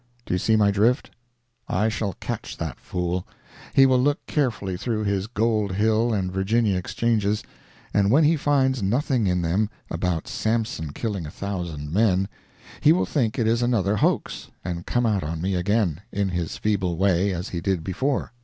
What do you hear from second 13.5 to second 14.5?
another hoax,